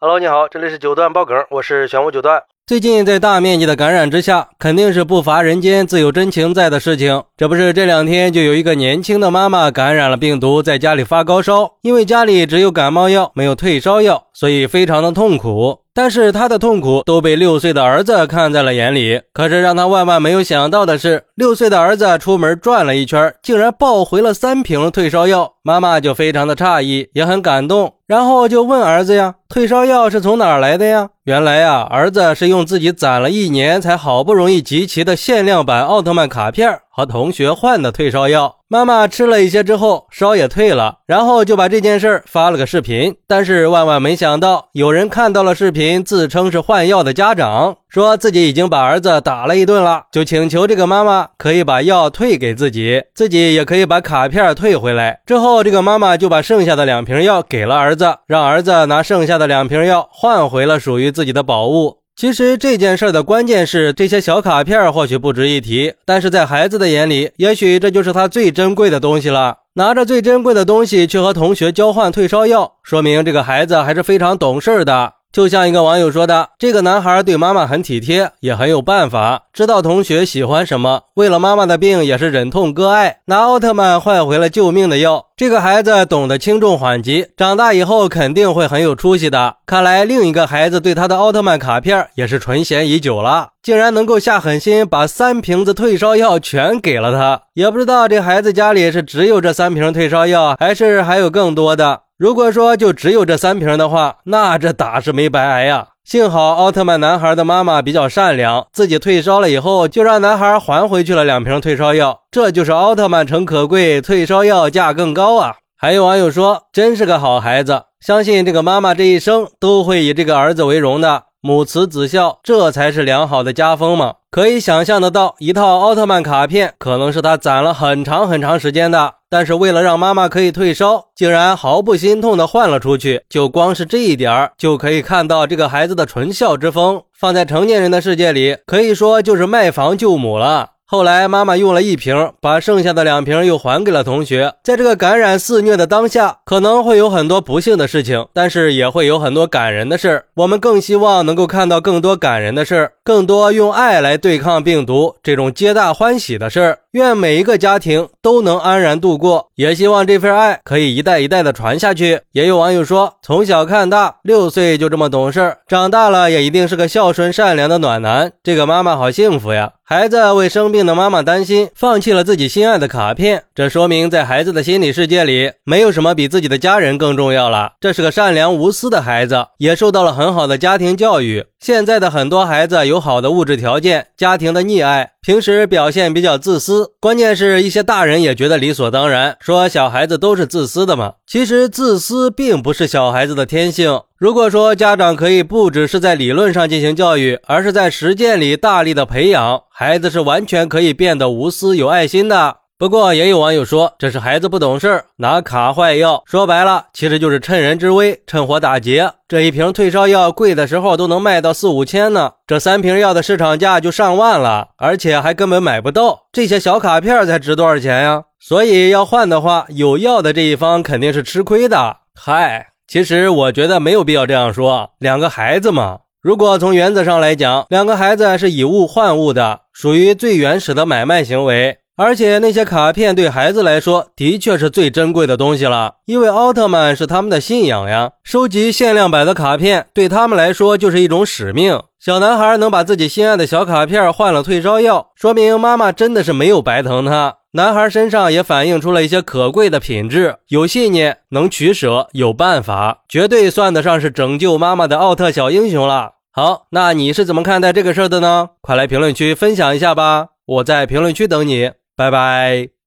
[0.00, 2.40] Hello，你好，这里是九段爆梗，我是玄武九段。
[2.68, 7.24] 最近在大面积的感染之下，肯定是不乏人间自有真情在的事情。
[7.36, 15.80] 这不是这两天就有一个年轻的妈妈感染了病毒，在家里发高烧，因为家里只有感冒药，没有退烧药，所以非常的痛苦。
[15.92, 19.20] 但是她的痛苦都被六岁的儿子看在了眼里。
[19.32, 25.54] 可是让他万万没有想到的是，六岁的儿子出门转了一圈，竟然抱回了三瓶退烧药。
[25.68, 38.56] 妈妈就非常的诧异，也很感动，然后就问儿子呀：“退烧药是从哪儿来的呀？”原来呀，儿子是用自己攒了一年才好不容易集齐的限量版奥特曼卡片和同学换的退烧药。
[38.66, 43.14] 妈妈吃了一些之后，烧也退了，然后就把这件事儿发了个视频。
[43.26, 55.20] 但是万万没想到，有人看到了视频，自称是换药的家长，说自己已经把儿子打了一顿了，就请求这个妈妈可以把药退给自己，自己也可以把卡片退回来。
[55.24, 61.98] 之后，这个妈妈就把剩下的两瓶药给了儿子，让儿子拿剩下的两瓶药换回了属于自己的宝物。
[62.14, 69.58] 其实这件事的关键是，这些小卡片或许不值一提，但是在孩子的眼里，也许这就是他最珍贵的东西了。
[69.74, 75.12] 拿着最珍贵的东西去和同学交换退烧药，说明这个孩子还是非常懂事的。
[75.38, 85.26] 就像一个网友说的：“这个男孩对妈妈很体贴，也很有办法，知道同学喜欢什么，为了妈妈的病也是忍痛割爱，拿奥特曼换回了救命的药。
[85.36, 89.54] 这个孩子懂得轻重缓急，长大以后肯定会很有出息的。
[89.64, 105.90] 看来另一个孩子对他的奥特曼卡片也是垂涎已久了，竟然能够下狠心把三瓶子退烧药全给了他，也不知道这孩子家里是只有这三瓶退烧药，还是还有更多的。”如果说就只有这三瓶的话，那这打是没白挨呀。
[106.04, 112.22] 幸好奥特曼男孩的妈妈比较善良，自己退烧了以后，就让男孩还回去了两瓶退烧药。
[112.32, 115.58] 这就是奥特曼诚可贵，退烧药价更高啊！
[115.76, 121.22] 还有网友说，真是个好孩子，相信这个妈妈这一生都会以这个儿子为荣的。
[121.40, 124.14] 母慈子孝，这才是良好的家风嘛！
[124.28, 133.22] 可以想象得到，一套奥特曼卡片可能是他攒了很长很长时间的，但是为了让妈妈可以退烧，竟然毫不心痛的换了出去。
[133.28, 137.02] 就光是这一点儿，就可以看到这个孩子的纯孝之风。
[137.16, 140.70] 放在成年人的世界里，可以说就是卖房救母了。
[140.90, 144.54] 后来妈妈用了一瓶，把剩下的两瓶又还给了同学。
[144.64, 150.24] 在这个感染肆虐的当下，可能会有很多不幸的事情，但是也会有很多感人的事儿。
[150.36, 156.78] 我们更希望能够看到更多感人的事儿，更多用爱来对抗病毒这种皆大欢喜的事儿。
[156.92, 162.22] 愿每一个家庭都能安然度过，也希望这份爱可以一代一代的传下去。
[162.32, 168.32] 也有网友说，从小看大，六岁就这么懂事，长大了也一定是个孝顺善良的暖男。
[168.42, 169.72] 这个妈妈好幸福呀！
[169.90, 177.72] 孩子为生病的妈妈担心，放弃了自己心爱的卡片，这说明在孩子的心理世界里，没有什么比自己的家人更重要了。
[177.80, 181.46] 这是个善良无私的孩子，也受到了很好的家庭教育。
[181.60, 186.92] 现在的很多孩子有好的物质条件，家庭的溺爱，平时表现比较自私。
[187.00, 191.14] 关键是一些大人也觉得理所当然，说小孩子都是自私的嘛。
[191.26, 194.00] 其实自私并不是小孩子的天性。
[194.16, 202.58] 如果说家长可以不只是在理论上进行教育，而是在实践里大力的培养，孩子是完全可以变得无私有爱心的。
[202.78, 209.10] 不过也有网友说，这是孩子不懂事，拿卡坏药，说白了其实就是趁人之危，趁火打劫。
[209.26, 216.26] 这一瓶退烧药贵的时候都能卖到四五千呢，这三瓶药的市场价就上万了，而且还根本买不到。
[216.30, 218.22] 这些小卡片才值多少钱呀？
[218.38, 221.96] 所以要换的话，有药的这一方肯定是吃亏的。
[222.14, 222.68] 嗨。
[222.86, 225.98] 其实我觉得没有必要这样说，两个孩子嘛。
[226.22, 231.78] 如果从原则上来讲，两个孩子是以物换物的，属于最原始的买卖行为。
[232.00, 238.12] 而且那些卡片对孩子来说的确是最珍贵的东西了，因为奥特曼是他们的信仰呀。
[238.22, 241.82] 收集限量版的卡片对他们来说就是一种使命。
[241.98, 247.38] 小男孩能把自己心爱的小卡片换了退烧药，说明妈妈真的是没有白疼他。
[247.54, 256.12] 男孩身上也反映出了一些可贵的品质，有信念，能取舍，有办法，绝对算得上是拯救妈妈的奥特小英雄了。
[256.30, 258.50] 好，那你是怎么看待这个事儿的呢？
[258.60, 262.77] 快来评论区分享一下吧，我在评论区等你，拜拜。